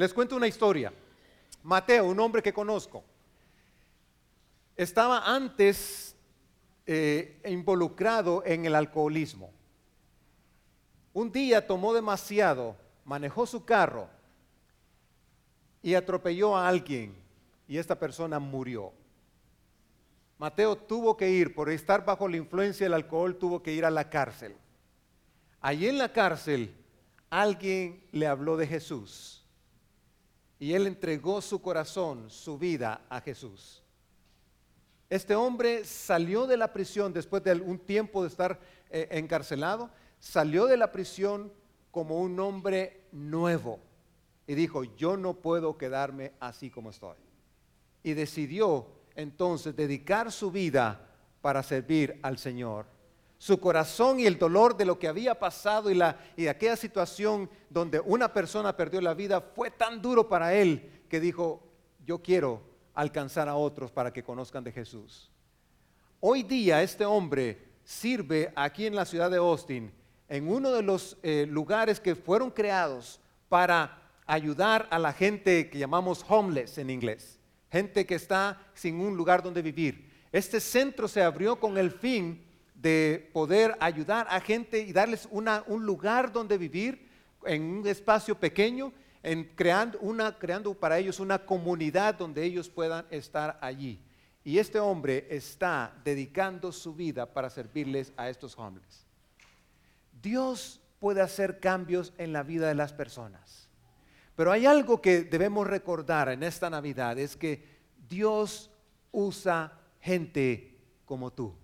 [0.00, 0.94] Les cuento una historia.
[1.62, 3.04] Mateo, un hombre que conozco,
[4.74, 6.16] estaba antes
[6.86, 9.52] eh, involucrado en el alcoholismo.
[11.12, 14.08] Un día tomó demasiado, manejó su carro
[15.82, 17.14] y atropelló a alguien
[17.68, 18.94] y esta persona murió.
[20.38, 23.90] Mateo tuvo que ir, por estar bajo la influencia del alcohol, tuvo que ir a
[23.90, 24.56] la cárcel.
[25.60, 26.74] Allí en la cárcel
[27.28, 29.39] alguien le habló de Jesús
[30.60, 33.82] y él entregó su corazón, su vida a Jesús.
[35.08, 38.60] Este hombre salió de la prisión después de un tiempo de estar
[38.90, 41.50] eh, encarcelado, salió de la prisión
[41.90, 43.80] como un hombre nuevo
[44.46, 47.16] y dijo, yo no puedo quedarme así como estoy.
[48.02, 48.86] Y decidió
[49.16, 51.08] entonces dedicar su vida
[51.40, 52.86] para servir al Señor.
[53.40, 57.48] Su corazón y el dolor de lo que había pasado y, la, y aquella situación
[57.70, 61.66] donde una persona perdió la vida fue tan duro para él que dijo,
[62.06, 62.62] yo quiero
[62.94, 65.30] alcanzar a otros para que conozcan de Jesús.
[66.20, 69.90] Hoy día este hombre sirve aquí en la ciudad de Austin,
[70.28, 75.78] en uno de los eh, lugares que fueron creados para ayudar a la gente que
[75.78, 80.10] llamamos homeless en inglés gente que está sin un lugar donde vivir.
[80.32, 82.44] Este centro se abrió con el fin
[82.80, 87.08] de poder ayudar a gente y darles un lugar donde vivir
[87.44, 93.04] en un espacio pequeño, en creando, una, creando para ellos una comunidad donde ellos puedan
[93.10, 94.00] estar allí.
[94.42, 99.04] Y este hombre está dedicando su vida para servirles a estos hombres.
[100.22, 103.68] Dios puede hacer cambios en la vida de las personas.
[104.36, 107.62] Pero hay algo que debemos recordar en esta Navidad, es que
[108.08, 108.70] Dios
[109.12, 111.54] usa gente como tú.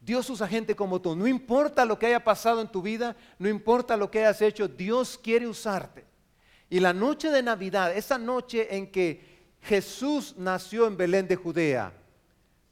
[0.00, 1.14] Dios usa gente como tú.
[1.14, 4.68] No importa lo que haya pasado en tu vida, no importa lo que hayas hecho,
[4.68, 6.04] Dios quiere usarte.
[6.70, 11.92] Y la noche de Navidad, esa noche en que Jesús nació en Belén de Judea,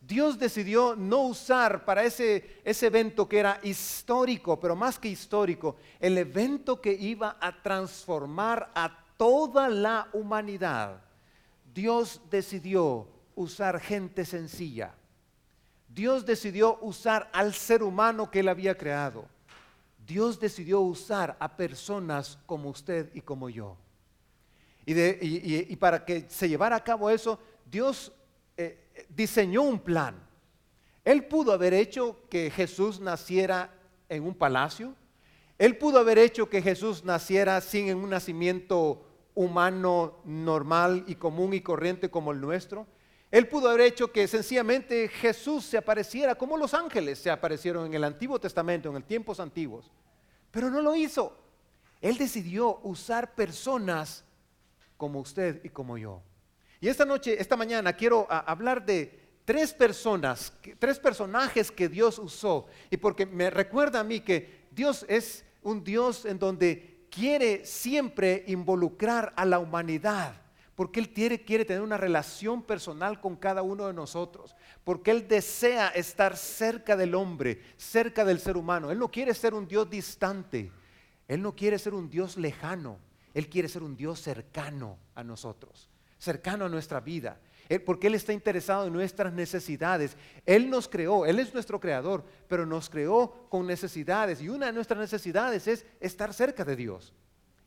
[0.00, 5.76] Dios decidió no usar para ese, ese evento que era histórico, pero más que histórico,
[5.98, 11.02] el evento que iba a transformar a toda la humanidad.
[11.74, 14.94] Dios decidió usar gente sencilla.
[15.96, 19.24] Dios decidió usar al ser humano que él había creado.
[20.06, 23.78] Dios decidió usar a personas como usted y como yo.
[24.84, 28.12] Y, para que se llevara a cabo eso, Dios
[28.58, 30.14] eh, diseñó un plan.
[31.02, 33.72] Él pudo haber hecho que Jesús naciera
[34.10, 34.94] en un palacio.
[35.56, 39.02] Él pudo haber hecho que Jesús naciera sin un nacimiento
[39.34, 42.86] humano normal y común y corriente como el nuestro.
[43.30, 47.94] Él pudo haber hecho que sencillamente Jesús se apareciera como los ángeles se aparecieron en
[47.94, 49.90] el Antiguo Testamento, en los tiempos antiguos.
[50.50, 51.36] Pero no lo hizo.
[52.00, 54.24] Él decidió usar personas
[54.96, 56.22] como usted y como yo.
[56.80, 62.18] Y esta noche, esta mañana, quiero ah, hablar de tres personas, tres personajes que Dios
[62.18, 62.66] usó.
[62.90, 68.44] Y porque me recuerda a mí que Dios es un Dios en donde quiere siempre
[68.46, 70.45] involucrar a la humanidad.
[70.76, 74.54] Porque Él quiere, tener una relación personal con cada uno de nosotros.
[74.84, 78.92] Porque Él desea estar cerca del hombre, cerca del ser humano.
[78.92, 80.70] Él no quiere ser un Dios distante.
[81.26, 82.98] Él no quiere ser un Dios lejano.
[83.34, 87.38] Él quiere ser un Dios cercano a nosotros cercano a nuestra vida,
[87.84, 90.16] porque Él está interesado en nuestras necesidades.
[90.44, 94.72] Él nos creó, Él es nuestro creador, pero nos creó con necesidades y una de
[94.72, 97.12] nuestras necesidades es estar cerca de Dios.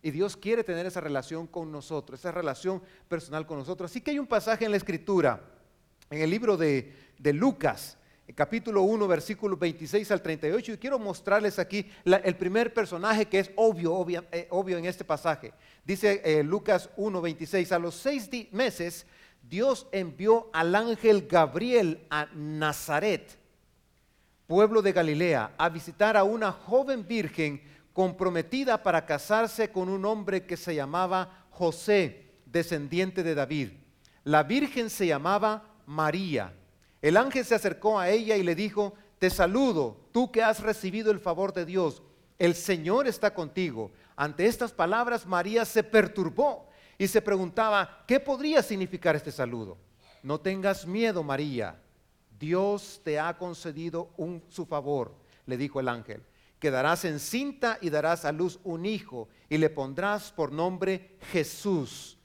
[0.02, 3.92] Y Dios quiere tener esa relación con nosotros, esa relación personal con nosotros.
[3.92, 5.42] Así que hay un pasaje en la Escritura,
[6.10, 6.94] en el libro de,
[7.34, 7.98] Lucas,
[8.34, 13.52] capítulo 1, versículo 26 al 38, y quiero mostrarles aquí el primer personaje que es
[13.56, 15.54] obvio, eh, obvio, en este pasaje.
[15.84, 19.06] Dice eh, Lucas 1, 26, a los seis meses
[19.42, 23.38] Dios envió al ángel Gabriel a Nazaret,
[24.48, 27.62] pueblo de Galilea, a visitar a una joven virgen
[28.00, 33.72] comprometida para casarse con un hombre que se llamaba José, descendiente de David.
[34.24, 36.54] La virgen se llamaba María.
[37.02, 41.12] El ángel se acercó a ella y le dijo, te saludo, tú que has recibido
[41.12, 42.02] el favor de Dios,
[42.38, 43.92] el Señor está contigo.
[44.16, 49.78] Ante estas palabras María se perturbó y se preguntaba, ¿qué podría significar este saludo?
[50.24, 51.78] No tengas miedo, María,
[52.40, 54.12] Dios te ha concedido
[54.48, 55.14] su favor,
[55.46, 56.24] le dijo el ángel.
[56.60, 62.18] Quedarás encinta y darás a luz un hijo y le pondrás por nombre Jesús.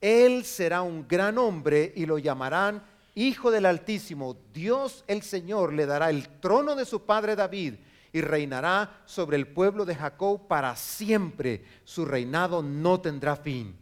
[0.00, 2.82] Él será un gran hombre y lo llamarán
[3.14, 4.36] Hijo del Altísimo.
[4.52, 7.74] Dios el Señor le dará el trono de su padre David
[8.12, 11.62] y reinará sobre el pueblo de Jacob para siempre.
[11.84, 13.76] Su reinado no tendrá fin.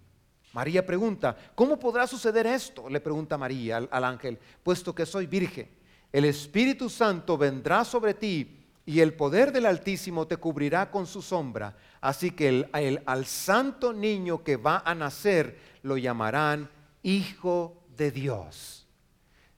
[0.53, 2.91] María pregunta, ¿cómo podrá suceder esto?
[2.91, 5.71] Le pregunta María al, al ángel, puesto que soy virgen.
[6.13, 8.60] El Espíritu Santo vendrá sobre ti
[8.91, 11.77] y el poder del Altísimo te cubrirá con su sombra.
[12.01, 16.69] Así que el, al santo niño que va a nacer lo llamarán
[17.05, 18.89] Hijo de Dios.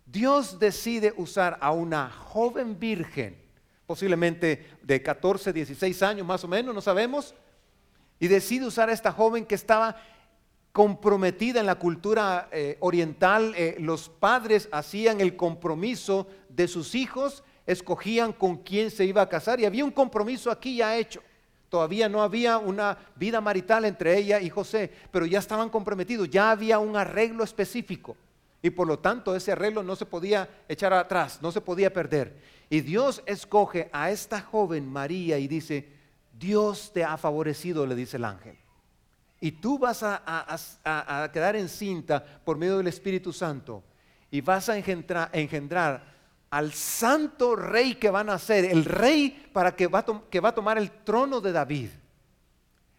[0.05, 3.41] Dios decide usar a una joven virgen,
[3.87, 7.35] posiblemente de 14, 16 años más o menos, no sabemos,
[8.21, 9.97] y decide usar a esta joven que estaba
[10.73, 13.55] comprometida en la cultura eh, oriental.
[13.57, 19.29] Eh, los padres hacían el compromiso de sus hijos escogían con quién se iba a
[19.29, 21.23] casar y había un compromiso aquí ya hecho.
[21.69, 26.51] Todavía no había una vida marital entre ella y José, pero ya estaban comprometidos, ya
[26.51, 28.17] había un arreglo específico.
[28.61, 32.37] Y por lo tanto ese arreglo no se podía echar atrás, no se podía perder.
[32.69, 35.89] Y Dios escoge a esta joven María y dice,
[36.39, 38.57] Dios te ha favorecido, le dice el ángel.
[39.41, 43.83] Y tú vas a, a quedar encinta por medio del Espíritu Santo
[44.31, 46.03] y vas a engendrar
[46.53, 50.91] al santo rey que van a ser, el rey para que va, a tomar el
[51.03, 51.89] trono de David,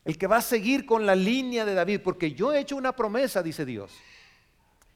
[0.03, 2.95] el que va a seguir con la línea de David, porque yo he hecho una
[2.95, 3.91] promesa, dice Dios,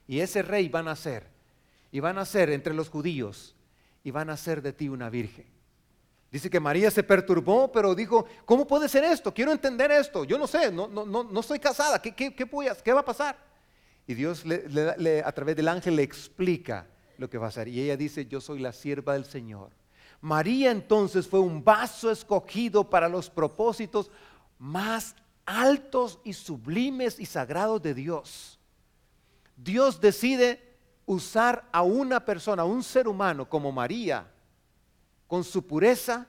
[0.08, 1.28] y ese rey va a nacer,
[1.92, 3.54] y va a nacer entre los judíos,
[4.02, 5.46] y va a nacer de ti una virgen.
[6.32, 9.32] Dice que María se perturbó, pero dijo, ¿cómo puede ser esto?
[9.32, 10.24] Quiero entender esto.
[10.24, 12.02] Yo no sé, no, no, no, no estoy casada.
[12.02, 12.46] ¿Qué, qué, qué,
[12.84, 13.38] qué va a pasar?
[14.04, 16.86] Y Dios le, a través del ángel le explica
[17.18, 17.50] lo que va.
[17.66, 19.70] Y ella dice, yo soy la sierva del Señor.
[20.20, 24.10] María entonces fue un vaso escogido para los propósitos
[24.58, 28.58] más altos y sublimes y sagrados de Dios.
[29.56, 30.76] Dios decide
[31.06, 34.26] usar a una persona, a un ser humano como María,
[35.26, 36.26] con su pureza,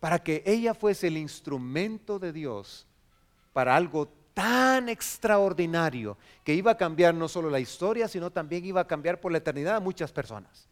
[0.00, 2.86] para que ella fuese el instrumento de Dios
[3.52, 8.80] para algo tan extraordinario que iba a cambiar no solo la historia, sino también iba
[8.80, 10.68] a cambiar por la eternidad a muchas personas.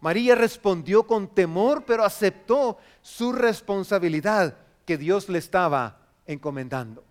[0.00, 7.02] María respondió con temor, pero aceptó su responsabilidad que Dios le estaba encomendando.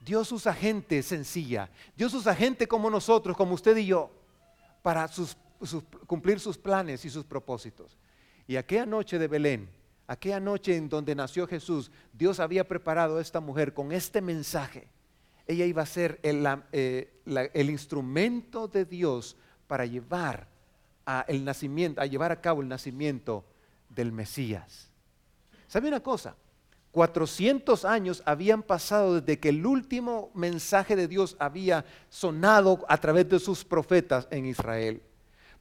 [0.00, 4.10] Dios usa gente sencilla, Dios usa gente como nosotros, como usted y yo,
[4.82, 5.10] para
[6.06, 7.98] cumplir sus planes y sus propósitos.
[8.46, 9.68] Y aquella noche de Belén,
[10.06, 14.88] aquella noche en donde nació Jesús, Dios había preparado a esta mujer con este mensaje.
[15.46, 17.10] Ella iba a ser el, eh,
[17.54, 19.36] instrumento de Dios
[19.66, 20.48] para llevar
[21.04, 23.44] a, el nacimiento, a llevar a cabo el nacimiento
[23.88, 24.90] del Mesías.
[25.68, 26.36] ¿Sabe una cosa?
[26.96, 33.28] 400 años habían pasado desde que el último mensaje de Dios había sonado a través
[33.28, 35.02] de sus profetas en Israel.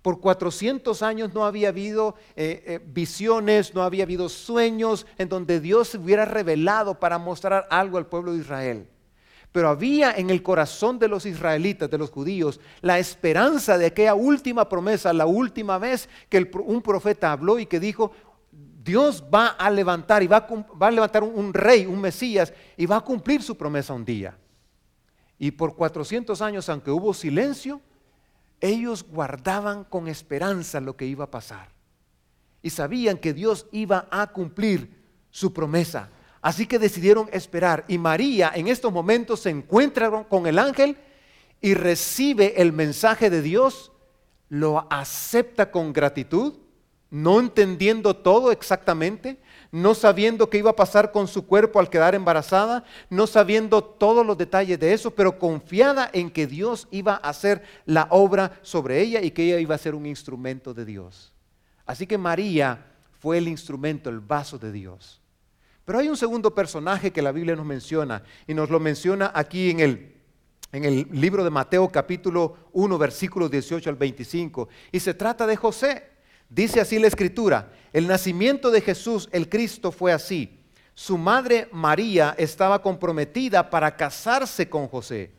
[0.06, 5.60] Por 400 años no había habido eh, eh, visiones, no había habido sueños en donde
[5.60, 8.88] Dios se hubiera revelado para mostrar algo al pueblo de Israel.
[9.52, 14.14] Pero había en el corazón de los israelitas, de los judíos, la esperanza de aquella
[14.14, 18.12] última promesa, la última vez que un profeta habló y que dijo,
[18.84, 20.48] Dios va a levantar y va a,
[20.80, 24.38] va a levantar un, rey, un Mesías, y va a cumplir su promesa un día.
[25.40, 27.82] Y por 400 años, aunque hubo silencio,
[28.62, 31.70] ellos guardaban con esperanza lo que iba a pasar.
[32.62, 36.10] Y sabían que Dios iba a cumplir su promesa.
[36.42, 37.86] Así que decidieron esperar.
[37.88, 40.98] Y María en estos momentos se encuentra con el ángel
[41.62, 43.92] y recibe el mensaje de Dios,
[44.50, 46.54] lo acepta con gratitud,
[47.10, 49.40] no entendiendo todo exactamente,
[49.76, 54.26] no sabiendo qué iba a pasar con su cuerpo al quedar embarazada, no sabiendo todos
[54.26, 59.02] los detalles de eso, pero confiada en que Dios iba a hacer la obra sobre
[59.02, 61.34] ella y que ella iba a ser un instrumento de Dios.
[61.86, 62.86] Así que María
[63.20, 65.22] fue el instrumento, el vaso de Dios.
[65.84, 69.72] Pero hay un segundo personaje que la Biblia nos menciona y nos lo menciona aquí
[69.72, 70.16] en el,
[70.72, 75.58] en el libro de Mateo capítulo 1 versículos 18 al 25 y se trata de
[75.58, 76.15] José.
[76.50, 80.60] Dice así la escritura, el nacimiento de Jesús, el Cristo, fue así.
[80.94, 85.32] Su madre María estaba comprometida para casarse con José,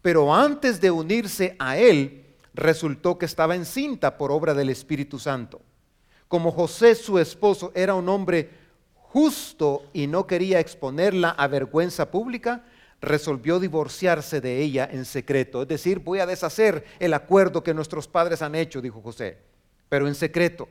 [0.00, 5.60] pero antes de unirse a él, resultó que estaba encinta por obra del Espíritu Santo.
[6.28, 8.50] Como José, su esposo, era un hombre
[8.94, 12.64] justo y no quería exponerla a vergüenza pública,
[13.00, 15.62] resolvió divorciarse de ella en secreto.
[15.62, 19.53] Es decir, voy a deshacer el acuerdo que nuestros padres han hecho, dijo José
[19.94, 20.68] pero en secreto.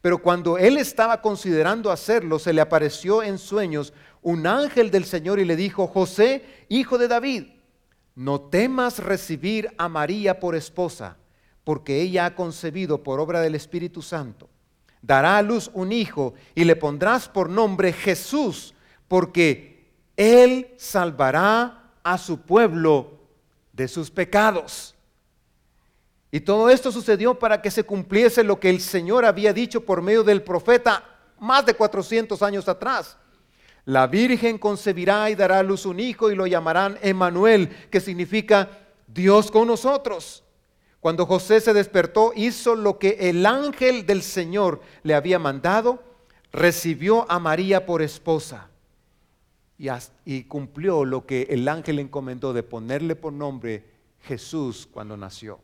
[0.00, 5.40] Pero cuando él estaba considerando hacerlo, se le apareció en sueños un ángel del Señor
[5.40, 7.46] y le dijo, José, hijo de David,
[8.14, 11.16] no temas recibir a María por esposa,
[11.64, 14.48] porque ella ha concebido por obra del Espíritu Santo.
[15.02, 18.72] Dará a luz un hijo y le pondrás por nombre Jesús,
[19.08, 23.18] porque él salvará a su pueblo
[23.72, 24.94] de sus pecados.
[26.30, 30.00] Y todo esto sucedió para que se cumpliese lo que el Señor había dicho por
[30.00, 31.04] medio del profeta
[31.38, 33.16] más de 400 años atrás.
[33.84, 38.68] La Virgen concebirá y dará a luz un hijo y lo llamarán Emanuel, que significa
[39.06, 40.44] Dios con nosotros.
[41.00, 46.04] Cuando José se despertó, hizo lo que el ángel del Señor le había mandado,
[46.52, 48.68] recibió a María por esposa
[50.24, 53.84] y, cumplió lo que el ángel encomendó de ponerle por nombre
[54.20, 55.60] Jesús cuando nació.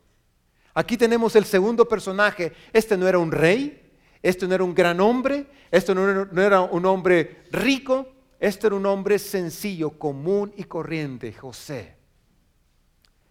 [0.77, 2.53] Aquí tenemos el segundo personaje.
[2.71, 3.81] Este no era un rey,
[4.21, 8.07] este no era un gran hombre, este no era, un hombre rico,
[8.39, 11.95] este era un hombre sencillo, común y corriente, José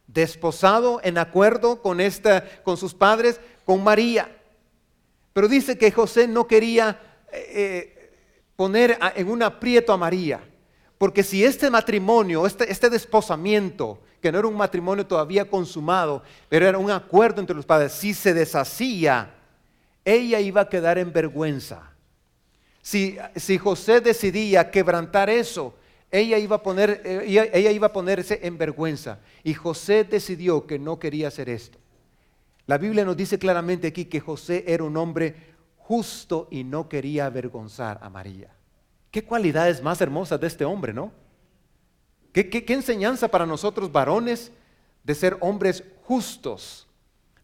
[0.09, 4.41] desposado en acuerdo con, esta, con sus padres, con María.
[5.33, 7.01] Pero dice que José no quería
[7.33, 8.15] eh, eh,
[8.57, 10.41] poner en un aprieto a María,
[10.99, 16.67] porque si este matrimonio, este, este desposamiento, que no era un matrimonio todavía consumado, pero
[16.67, 19.35] era un acuerdo entre los padres, si se deshacía,
[20.05, 21.91] ella iba a quedar en vergüenza.
[22.83, 25.75] Si, si José decidía quebrantar eso,
[26.11, 29.19] ella iba, a poner, eh, ella, iba a ponerse en vergüenza.
[29.43, 31.79] Y José decidió que no quería hacer esto.
[32.67, 35.35] La Biblia nos dice claramente aquí que José era un hombre
[35.79, 38.51] justo y no quería avergonzar a María.
[39.11, 41.13] Qué cualidades más hermosas de este hombre, ¿no?
[42.45, 44.53] ¿Qué, enseñanza para nosotros varones
[45.03, 46.87] de ser hombres justos,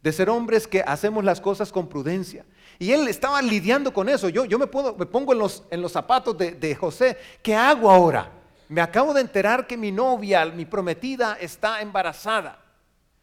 [0.02, 2.44] de ser hombres que hacemos las cosas con prudencia.
[2.78, 4.28] Y él estaba lidiando con eso.
[4.28, 7.16] Yo, yo me, puedo, me pongo en los, en los zapatos de, de José.
[7.42, 8.30] ¿Qué hago ahora?
[8.72, 12.58] me acabo de enterar que mi novia, mi prometida, está embarazada.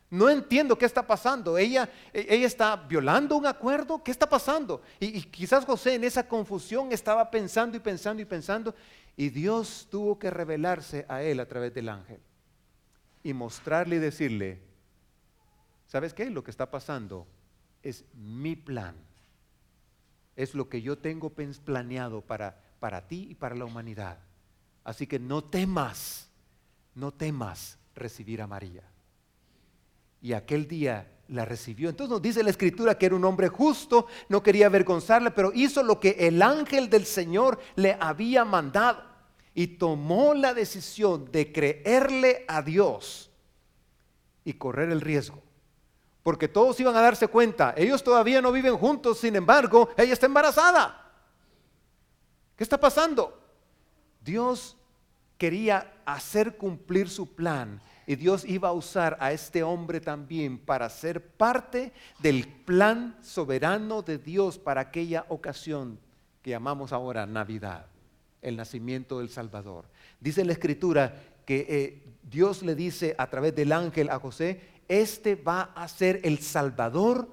[0.10, 1.58] No entiendo qué está pasando.
[1.58, 4.04] Ella, e, ella está violando un acuerdo.
[4.04, 4.82] ¿Qué está pasando?
[5.00, 8.74] Y, quizás José en esa confusión estaba pensando y pensando y pensando.
[9.16, 12.20] Y Dios tuvo que revelarse a él a través del ángel.
[13.22, 14.62] Y mostrarle y decirle,
[15.88, 16.30] ¿sabes qué?
[16.30, 17.28] Lo que está pasando
[17.84, 18.96] es mi plan.
[20.36, 21.32] Es lo que yo tengo
[21.66, 24.18] planeado para, para ti y para la humanidad.
[24.84, 26.30] Así que no temas,
[26.96, 28.90] no temas recibir a María.
[30.22, 31.90] Y aquel día la recibió.
[31.90, 35.84] Entonces nos dice la escritura que era un hombre justo, no quería avergonzarle, pero hizo
[35.84, 39.04] lo que el ángel del Señor le había mandado
[39.54, 43.30] y tomó la decisión de creerle a Dios
[44.44, 45.42] y correr el riesgo.
[46.24, 50.26] Porque todos iban a darse cuenta, ellos todavía no viven juntos, sin embargo, ella está
[50.26, 51.12] embarazada.
[52.56, 53.40] ¿Qué está pasando?
[54.22, 54.76] Dios
[55.38, 60.90] quería hacer cumplir su plan y Dios iba a usar a este hombre también para
[60.90, 66.00] ser parte del plan soberano de Dios para aquella ocasión
[66.42, 67.86] que llamamos ahora Navidad,
[68.42, 69.86] el nacimiento del Salvador.
[70.20, 75.36] Dice la Escritura que eh, Dios le dice a través del ángel a José, este
[75.36, 77.30] va a ser el Salvador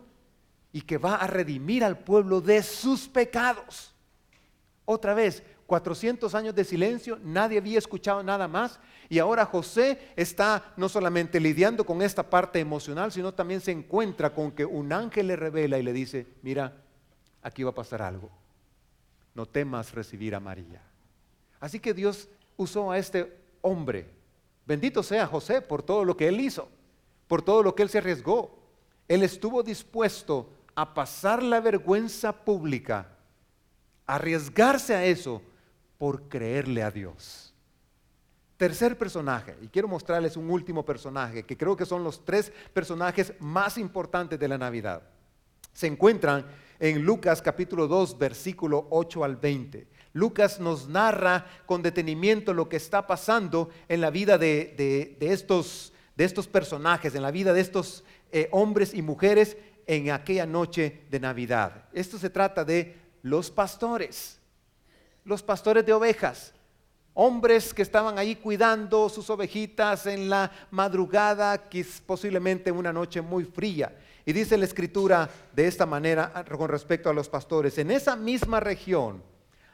[0.75, 3.95] y que va a redimir al pueblo de sus pecados.
[4.85, 8.78] Otra vez, 400 años de silencio, nadie había escuchado nada más.
[9.08, 14.34] Y ahora José está no solamente lidiando con esta parte emocional, sino también se encuentra
[14.34, 16.76] con que un ángel le revela y le dice, mira,
[17.42, 18.30] aquí va a pasar algo.
[19.34, 20.82] No temas recibir a María.
[21.60, 24.10] Así que Dios usó a este hombre.
[24.66, 26.68] Bendito sea José por todo lo que él hizo,
[27.28, 28.58] por todo lo que él se arriesgó.
[29.06, 33.08] Él estuvo dispuesto a pasar la vergüenza pública,
[34.06, 35.40] arriesgarse a eso
[35.98, 37.54] por creerle a Dios.
[38.56, 43.34] Tercer personaje, y quiero mostrarles un último personaje, que creo que son los tres personajes
[43.38, 45.02] más importantes de la Navidad.
[45.75, 46.46] Se encuentran
[46.78, 49.86] en Lucas capítulo 2, versículo 8 al 20.
[50.14, 56.25] Lucas nos narra con detenimiento lo que está pasando en la vida de, estos, de
[56.25, 61.20] estos, personajes, en la vida de estos eh, hombres y mujeres en aquella noche de
[61.20, 61.88] Navidad.
[61.92, 64.40] Esto se trata de los pastores
[65.26, 66.54] los pastores de ovejas,
[67.18, 73.23] hombres que estaban ahí cuidando sus ovejitas en la madrugada, que es posiblemente una noche
[73.23, 73.96] muy fría.
[74.26, 77.78] Y dice la escritura de esta manera ah, con respecto a los pastores.
[77.78, 79.23] En esa misma región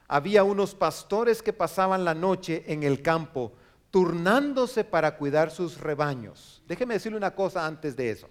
[0.06, 3.52] había unos pastores que pasaban la noche en el campo,
[3.90, 6.62] turnándose para cuidar sus rebaños.
[6.68, 8.28] Déjeme decirle una cosa antes de eso.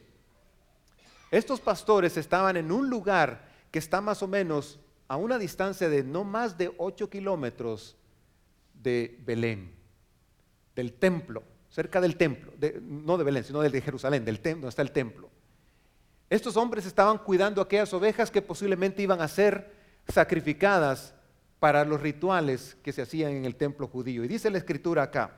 [1.32, 6.01] Estos pastores estaban en un lugar que está más o menos a una distancia de
[6.01, 7.98] no más de 8 kilómetros
[8.82, 9.74] de Belén,
[10.76, 14.82] del templo, cerca del templo, no de Belén, sino de Jerusalén, del templo, donde está
[14.82, 15.30] el templo.
[16.30, 19.74] Estos hombres estaban cuidando aquellas ovejas que posiblemente iban a ser
[20.08, 21.14] sacrificadas
[21.60, 24.24] para los rituales que se hacían en el templo judío.
[24.24, 25.36] Y dice la escritura acá,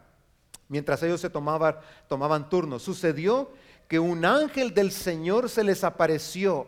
[0.69, 2.79] mientras ellos se tomaban, tomaban turno.
[2.79, 3.51] Sucedió
[3.87, 6.67] que un ángel del Señor se les apareció.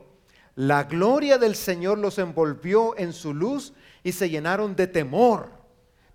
[0.56, 5.50] La gloria del Señor los envolvió en su luz y se llenaron de temor.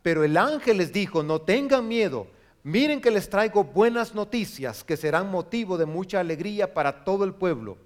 [0.02, 2.26] Pero el ángel les dijo, no tengan miedo,
[2.62, 7.34] miren que les traigo buenas noticias que serán motivo de mucha alegría para todo el
[7.34, 7.78] pueblo.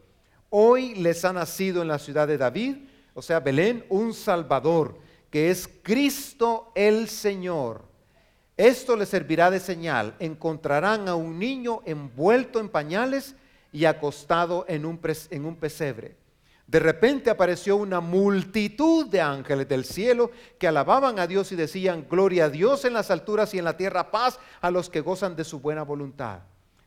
[0.51, 2.77] Hoy les ha nacido en la ciudad de David,
[3.15, 4.99] o sea, Belén, un Salvador,
[5.31, 7.95] que es Cristo el Señor.
[8.57, 10.15] Esto les servirá de señal.
[10.21, 13.35] Encontrarán a un niño envuelto en pañales
[13.73, 16.17] y acostado en un, en un pesebre.
[16.67, 22.07] De repente apareció una multitud de ángeles del cielo que alababan a Dios y decían,
[22.09, 25.37] gloria a Dios en las alturas y en la tierra paz a los que gozan
[25.37, 26.41] de su buena voluntad.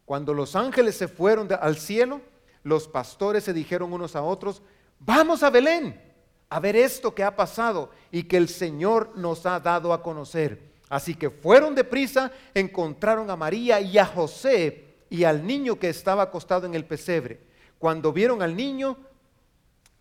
[0.03, 2.21] Cuando los ángeles se fueron al cielo,
[2.63, 4.61] los pastores se dijeron unos a otros,
[4.99, 6.01] vamos a Belén
[6.49, 10.71] a ver esto que ha pasado y que el Señor nos ha dado a conocer.
[10.89, 16.23] Así que fueron deprisa, encontraron a María y a José y al niño que estaba
[16.23, 17.41] acostado en el pesebre.
[17.77, 18.97] Cuando vieron al niño,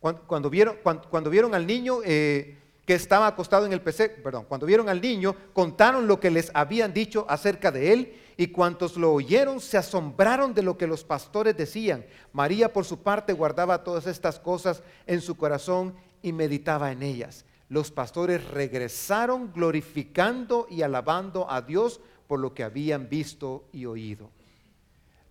[0.00, 4.67] cuando, vieron, cuando, vieron, al niño eh, que estaba acostado en el pesebre, perdón, cuando
[4.67, 9.12] vieron al niño, contaron lo que les habían dicho acerca de él y cuantos lo
[9.12, 12.05] oyeron se asombraron de lo que los pastores decían.
[12.33, 17.45] María por su parte guardaba todas estas cosas en su corazón y meditaba en ellas.
[17.69, 24.31] Los pastores regresaron glorificando y alabando a Dios por lo que habían visto y oído.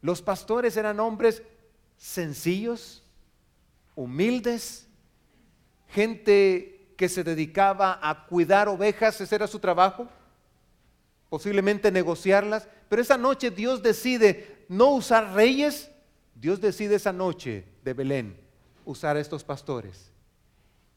[0.02, 1.44] Los pastores eran hombres
[1.98, 3.05] sencillos,
[3.96, 4.88] humildes,
[5.88, 10.08] gente que se dedicaba a cuidar ovejas, ese era su trabajo,
[11.30, 15.92] posiblemente negociarlas, pero esa noche Dios decide no usar reyes,
[16.36, 18.38] Dios decide esa noche de Belén
[18.86, 20.12] usar a estos pastores.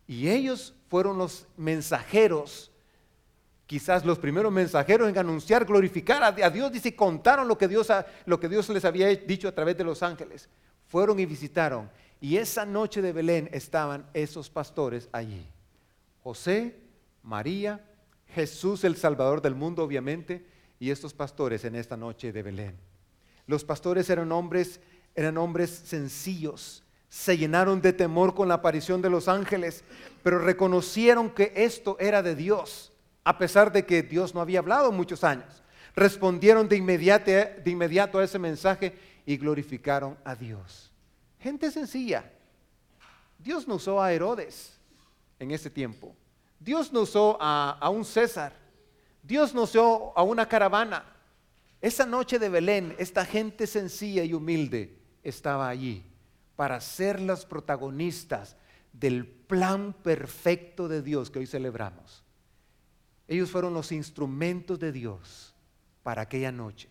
[0.06, 2.70] Y ellos fueron los mensajeros,
[3.66, 7.88] quizás los primeros mensajeros en anunciar, glorificar a Dios, dice, contaron lo que Dios,
[8.24, 10.48] lo que Dios les había dicho a través de los ángeles.
[10.86, 11.90] Fueron y visitaron.
[12.20, 15.46] Y esa noche de Belén estaban esos pastores allí.
[16.22, 16.76] José,
[17.22, 17.84] María,
[18.34, 20.44] Jesús el Salvador del mundo, obviamente,
[20.80, 22.76] y estos pastores en esta noche de Belén.
[23.46, 24.80] Los pastores eran hombres,
[25.14, 29.82] eran hombres sencillos, se llenaron de temor con la aparición de los ángeles,
[30.22, 32.92] pero reconocieron que esto era de Dios,
[33.24, 35.62] a pesar de que Dios no había hablado muchos años.
[35.96, 40.87] Respondieron de inmediato, de inmediato a ese mensaje y glorificaron a Dios.
[41.48, 42.30] Gente sencilla.
[43.38, 44.78] Dios no usó a Herodes
[45.38, 46.14] en ese tiempo.
[46.60, 48.52] Dios no usó a, un César.
[49.22, 51.06] Dios no usó a una caravana.
[51.80, 56.04] Esa noche de Belén, esta gente sencilla y humilde estaba allí
[56.54, 58.54] para ser las protagonistas
[58.92, 62.22] del plan perfecto de Dios que hoy celebramos.
[63.26, 65.54] Ellos fueron los instrumentos de Dios
[66.02, 66.90] para aquella noche.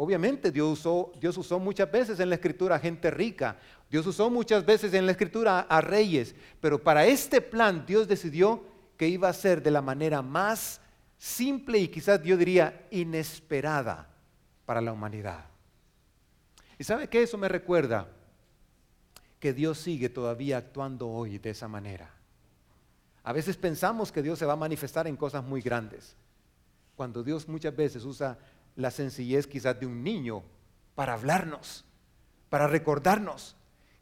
[0.00, 3.58] Obviamente Dios usó, Dios usó muchas veces en la escritura a gente rica,
[3.90, 8.62] Dios usó muchas veces en la escritura a, reyes, pero para este plan Dios decidió
[8.96, 10.80] que iba a ser de la manera más
[11.16, 14.08] simple y quizás yo diría inesperada
[14.64, 15.46] para la humanidad.
[16.78, 17.24] ¿Y sabe qué?
[17.24, 18.06] Eso me recuerda
[19.40, 22.08] que Dios sigue todavía actuando hoy de esa manera.
[23.24, 26.14] A veces pensamos que Dios se va a manifestar en cosas muy grandes,
[26.94, 28.38] cuando Dios muchas veces usa
[28.78, 30.44] la sencillez quizás de un niño
[30.94, 31.84] para hablarnos,
[32.48, 33.56] para recordarnos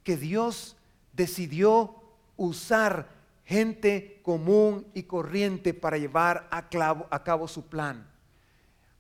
[0.05, 0.77] que Dios
[1.15, 1.95] decidió
[2.37, 3.09] usar
[3.47, 8.07] gente común y corriente para llevar a, cabo su plan.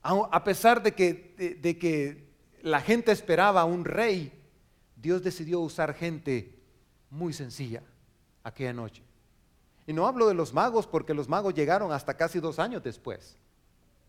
[0.03, 2.27] A pesar de que, de que
[2.63, 4.33] la gente esperaba a un rey,
[4.97, 6.59] Dios decidió usar gente
[7.11, 7.83] muy sencilla
[8.43, 9.03] aquella noche.
[9.87, 13.37] Y no hablo de los magos porque los magos llegaron hasta casi dos años después.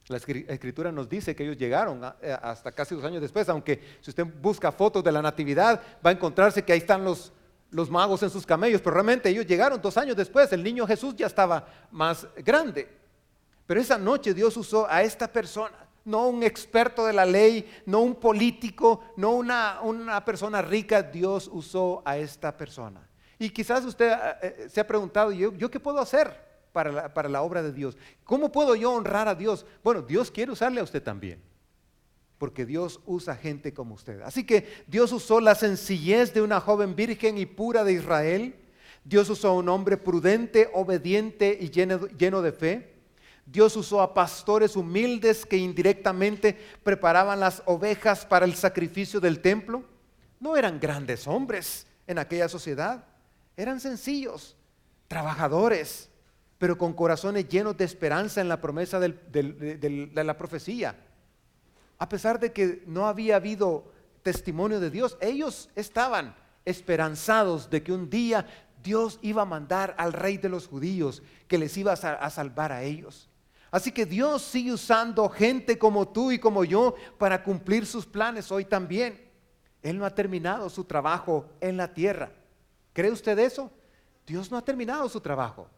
[0.07, 4.11] La escritura nos dice que ellos llegaron eh, hasta casi dos años después, aunque si
[4.11, 7.33] usted busca fotos de la natividad va a encontrarse que ahí están los,
[7.71, 11.13] los magos en sus camellos, pero realmente ellos llegaron dos años después, el niño Jesús
[11.15, 12.87] ya estaba más grande.
[13.65, 17.99] Pero esa noche Dios usó a esta persona no un experto de la ley, no
[17.99, 23.05] un político, no una, una persona rica, Dios usó a esta persona.
[23.37, 26.46] Y quizás usted eh, eh, se ha preguntado, ¿yo, ¿yo qué puedo hacer
[26.83, 27.97] para la, obra de Dios?
[28.23, 29.65] ¿Cómo puedo yo honrar a Dios?
[29.83, 31.41] Bueno, Dios quiere usarle a usted también
[32.37, 34.21] porque Dios usa gente como usted.
[34.21, 38.55] Así que Dios usó la sencillez de una joven virgen y pura de Israel.
[39.03, 42.93] Dios usó a un hombre prudente, obediente y lleno de fe.
[43.47, 49.83] Dios usó a pastores humildes que indirectamente preparaban las ovejas para el sacrificio del templo.
[50.39, 53.05] No eran grandes hombres en aquella sociedad,
[53.55, 54.55] eran sencillos,
[55.07, 56.09] trabajadores,
[56.57, 60.95] pero con corazones llenos de esperanza en la promesa de la profecía.
[61.99, 63.91] a pesar de que no había habido
[64.21, 68.45] testimonio de Dios, ellos estaban esperanzados de que un día
[68.83, 72.83] Dios iba a mandar al rey de los judíos que les iba a salvar a
[72.83, 73.29] ellos.
[73.71, 78.51] Así que Dios sigue usando gente como tú y como yo para cumplir sus planes
[78.51, 79.29] hoy también.
[79.81, 82.31] Él no ha terminado su trabajo en la tierra.
[82.93, 83.71] ¿Cree usted eso?
[84.25, 85.69] Dios no ha terminado su trabajo.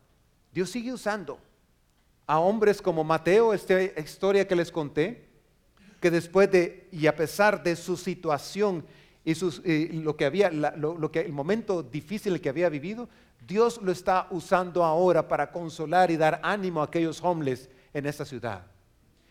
[0.51, 1.39] Dios sigue usando
[2.25, 5.27] a hombres como Mateo, esta historia que les conté,
[5.99, 8.85] que después de, y a pesar de su situación
[9.25, 13.09] y sus, lo que había, lo, que, el momento difícil que había vivido,
[13.45, 18.25] Dios lo está usando ahora para consolar y dar ánimo a aquellos hombres en esta
[18.25, 18.65] ciudad.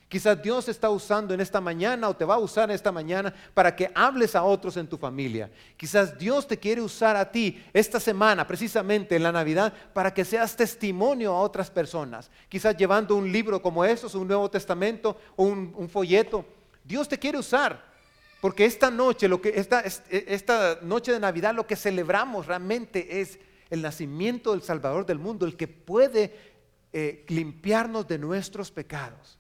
[0.09, 3.35] Quizás Dios está usando en esta mañana o te va a usar en esta mañana
[3.53, 5.51] para que hables a otros en tu familia.
[5.77, 10.25] Quizás Dios te quiere usar a ti esta semana, precisamente en la Navidad, para que
[10.25, 12.31] seas testimonio a otras personas.
[12.49, 16.43] Quizás llevando un libro como estos, un Nuevo Testamento o un, folleto.
[16.83, 17.87] Dios te quiere usar.
[18.41, 23.39] Porque esta noche, lo que, esta, esta noche de Navidad, lo que celebramos realmente es
[23.69, 26.35] el nacimiento del Salvador del mundo, el que puede
[26.95, 29.38] eh, limpiarnos de nuestros pecados.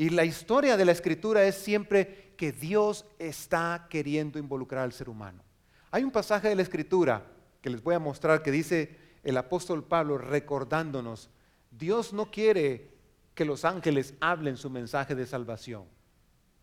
[0.00, 5.10] Y la historia de la escritura es siempre que Dios está queriendo involucrar al ser
[5.10, 5.42] humano.
[5.90, 7.26] Hay un pasaje de la escritura
[7.60, 11.28] que les voy a mostrar que dice el apóstol Pablo recordándonos,
[11.70, 12.88] Dios no quiere
[13.34, 15.84] que los ángeles hablen su mensaje de salvación.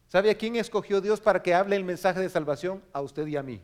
[0.08, 2.82] ¿Sabe a quién escogió Dios para que hable el mensaje de salvación?
[2.92, 3.62] A usted y a mí.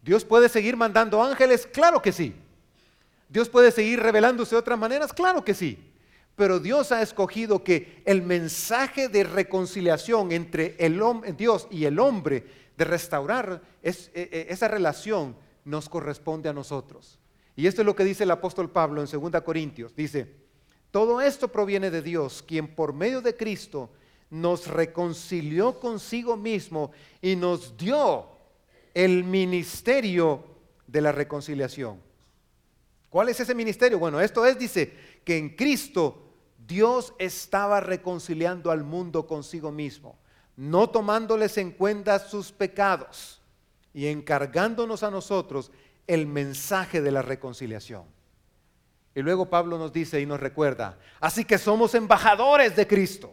[0.00, 1.66] ¿Dios puede seguir mandando ángeles?
[1.66, 2.34] Claro que sí.
[3.28, 5.12] ¿Dios puede seguir revelándose de otras maneras?
[5.12, 5.91] Claro que sí.
[6.36, 11.00] Pero Dios ha escogido que el mensaje de reconciliación entre el
[11.36, 12.44] Dios y el hombre,
[12.76, 17.18] de restaurar e, e, esa relación, nos corresponde a nosotros.
[17.54, 19.94] Y esto es lo que dice el apóstol Pablo en 2 Corintios.
[19.94, 20.26] Dice,
[20.90, 23.90] todo esto proviene de Dios, quien por medio de Cristo
[24.30, 26.90] nos reconcilió consigo mismo
[27.20, 28.28] y nos dio
[28.94, 30.44] el ministerio
[30.86, 32.00] de la reconciliación.
[33.12, 33.98] ¿Cuál es ese ministerio?
[33.98, 34.90] Bueno, esto es, dice,
[35.22, 36.32] que en Cristo
[36.66, 40.16] Dios estaba reconciliando al mundo consigo mismo,
[40.56, 43.42] no tomándoles en cuenta sus pecados
[43.92, 45.70] y encargándonos a nosotros
[46.06, 48.04] el mensaje de la reconciliación.
[49.14, 53.30] Y luego Pablo nos dice y nos recuerda, así que somos embajadores de Cristo,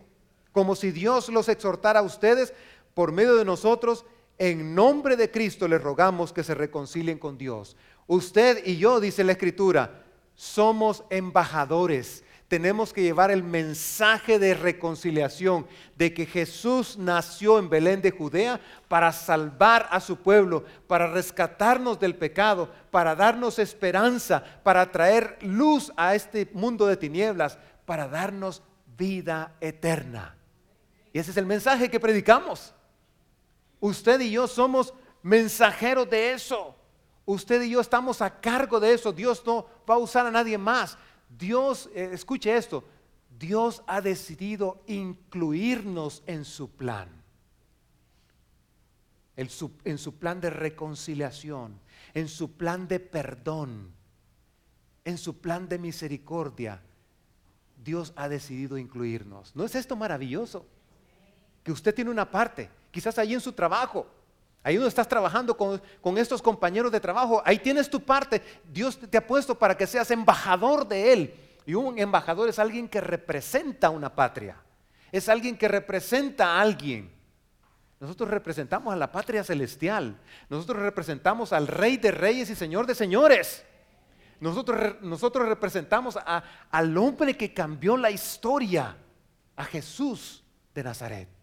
[0.52, 2.54] como si Dios los exhortara a ustedes
[2.94, 4.06] por medio de nosotros,
[4.40, 7.78] en nombre de Cristo les rogamos que se reconcilien con Dios.
[8.10, 10.04] Usted y yo, dice la Escritura,
[10.36, 18.02] somos embajadores tenemos que llevar el mensaje de reconciliación, de que Jesús nació en Belén
[18.02, 24.92] de Judea para salvar a su pueblo, para rescatarnos del pecado, para darnos esperanza, para
[24.92, 28.64] traer luz a este mundo de tinieblas, para darnos
[28.98, 30.36] vida eterna.
[31.14, 32.74] Y ese es el mensaje que predicamos.
[33.80, 34.92] Usted y yo somos
[35.22, 36.76] mensajeros de eso.
[37.30, 39.14] Usted y yo estamos a cargo de eso.
[39.14, 40.98] Dios no va a usar a nadie más.
[41.30, 42.84] Dios, eh, escuche esto,
[43.38, 47.08] Dios ha decidido incluirnos en su plan,
[49.36, 49.48] en
[50.00, 51.80] su plan de reconciliación,
[52.16, 53.94] en su plan de perdón,
[55.06, 56.82] en su plan de misericordia.
[57.78, 59.56] Dios ha decidido incluirnos.
[59.56, 60.66] ¿No es esto maravilloso?
[61.64, 64.08] Que usted tiene una parte, quizás ahí en su trabajo,
[64.64, 68.42] Ahí donde estás trabajando con, estos compañeros de trabajo, ahí tienes tu parte.
[68.72, 71.34] Dios te ha puesto para que seas embajador de Él.
[71.66, 74.58] Y un embajador es alguien que representa una patria.
[75.12, 77.12] Es alguien que representa a alguien.
[78.00, 80.18] Nosotros representamos a la patria celestial.
[80.50, 83.66] Nosotros representamos al Rey de Reyes y Señor de Señores.
[84.40, 86.18] Nosotros, nosotros representamos
[86.72, 88.96] al hombre que cambió la historia,
[89.56, 90.44] a Jesús
[90.74, 91.39] de Nazaret.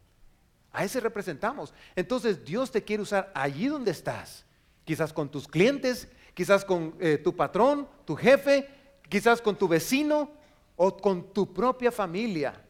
[0.77, 1.73] A ese representamos.
[1.95, 4.45] Entonces Dios te quiere usar allí donde estás.
[4.85, 8.69] Quizás con tus clientes, quizás con eh, tu patrón, tu jefe,
[9.09, 10.31] quizás con tu vecino
[10.77, 12.63] o con tu propia familia,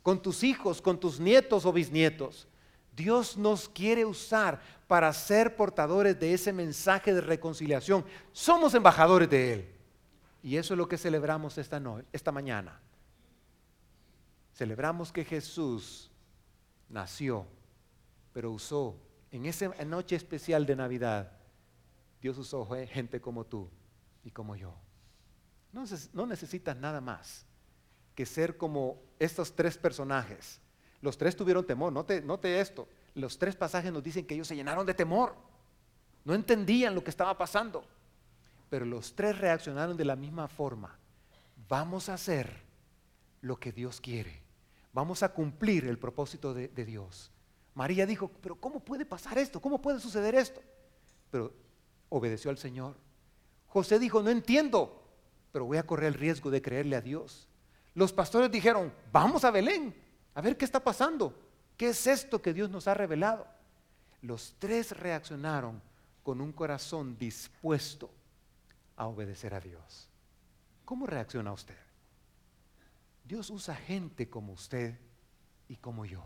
[0.00, 2.46] con tus hijos, con tus nietos o bisnietos.
[2.94, 8.04] Dios nos quiere usar para ser portadores de ese mensaje de reconciliación.
[8.30, 9.68] Somos embajadores de Él.
[10.40, 12.80] Y eso es lo que celebramos esta, esta mañana.
[14.54, 16.11] Celebramos que Jesús
[16.92, 17.46] nació,
[18.32, 18.96] pero usó
[19.30, 21.32] en esa noche especial de Navidad,
[22.20, 23.68] Dios usó gente como tú
[24.22, 24.74] y como yo.
[25.72, 27.46] No, necesitas nada más
[28.14, 30.60] que ser como estos tres personajes.
[31.00, 32.86] Los tres tuvieron temor, note, note esto.
[33.14, 35.34] Los tres pasajes nos dicen que ellos se llenaron de temor.
[36.24, 37.84] No entendían lo que estaba pasando.
[38.68, 40.98] Pero los tres reaccionaron de la misma forma.
[41.68, 42.62] Vamos a hacer
[43.40, 44.42] lo que Dios quiere
[44.92, 47.30] vamos a cumplir el propósito de, Dios.
[47.74, 49.60] María dijo, pero ¿cómo puede pasar esto?
[49.60, 50.60] ¿Cómo puede suceder esto?
[51.30, 51.52] Pero
[52.08, 52.96] obedeció al Señor.
[53.66, 55.02] José dijo, no entiendo,
[55.50, 57.48] pero voy a correr el riesgo de creerle a Dios.
[57.94, 59.94] Los pastores dijeron, vamos a Belén,
[60.34, 61.34] a ver qué está pasando.
[61.76, 63.46] ¿Qué es esto que Dios nos ha revelado?
[64.20, 65.82] Los tres reaccionaron
[66.22, 68.10] con un corazón dispuesto
[68.96, 70.08] a obedecer a Dios.
[70.84, 71.81] ¿Cómo reacciona usted?
[73.24, 74.98] Dios usa gente como usted
[75.68, 76.24] y como yo.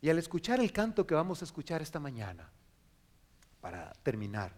[0.00, 2.50] Y al escuchar el canto que vamos a escuchar esta mañana,
[3.60, 4.52] para terminar,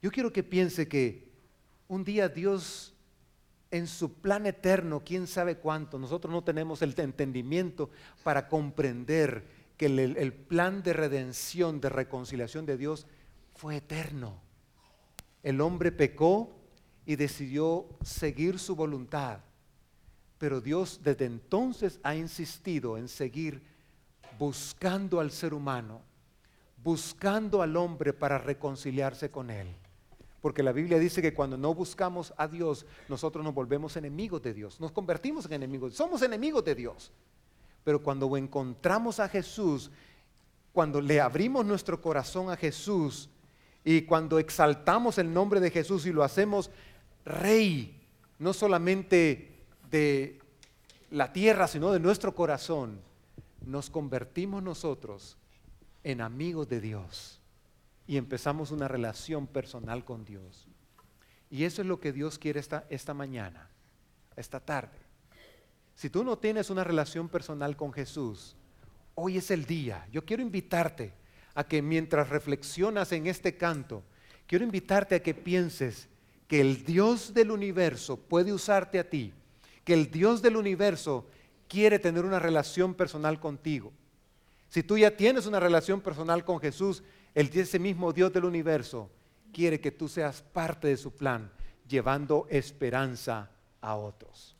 [0.00, 1.32] yo quiero que piense que
[1.88, 2.94] un día Dios
[3.70, 7.90] en su plan eterno, quién sabe cuánto, nosotros no tenemos el entendimiento
[8.22, 9.44] para comprender
[9.76, 13.06] que el, plan de redención, de reconciliación de Dios
[13.54, 14.40] fue eterno.
[15.42, 16.56] El hombre pecó
[17.04, 19.40] y decidió seguir su voluntad,
[20.38, 23.62] pero Dios desde entonces ha insistido en seguir
[24.38, 26.02] buscando al ser humano,
[26.82, 29.74] buscando al hombre para reconciliarse con él.
[30.40, 34.54] Porque la Biblia dice que cuando no buscamos a Dios, nosotros nos volvemos enemigos de
[34.54, 37.10] Dios, nos convertimos en enemigos, somos enemigos de Dios.
[37.82, 39.90] Pero cuando encontramos a Jesús,
[40.72, 43.30] cuando le abrimos nuestro corazón a Jesús
[43.82, 46.70] y cuando exaltamos el nombre de Jesús y lo hacemos
[47.24, 48.06] rey,
[48.38, 49.55] no solamente
[49.90, 50.38] de
[51.10, 53.00] la tierra, sino de nuestro corazón,
[53.64, 55.36] nos convertimos nosotros
[56.04, 57.40] en amigos de Dios
[58.06, 60.66] y empezamos una relación personal con Dios.
[61.50, 63.68] Y eso es lo que Dios quiere esta, esta mañana,
[64.36, 64.98] esta tarde.
[65.94, 68.56] Si tú no tienes una relación personal con Jesús,
[69.14, 70.06] hoy es el día.
[70.12, 71.12] Yo quiero invitarte
[71.54, 74.02] a que mientras reflexionas en este canto,
[74.46, 76.08] quiero invitarte a que pienses
[76.46, 79.32] que el Dios del universo puede usarte a ti,
[79.86, 81.28] que el Dios del universo
[81.68, 83.92] quiere tener una relación personal contigo.
[84.68, 87.04] Si tú ya tienes una relación personal con Jesús,
[87.36, 89.08] el, ese mismo Dios del universo
[89.52, 91.52] quiere que tú seas parte de su plan,
[91.88, 93.48] llevando esperanza
[93.80, 94.55] a otros.